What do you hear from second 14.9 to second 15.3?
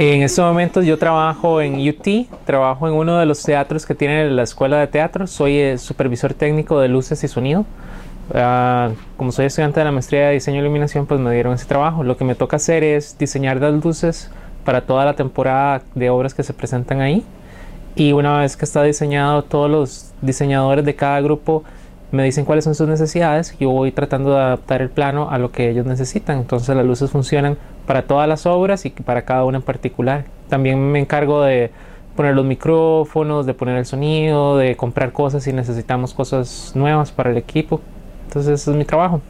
la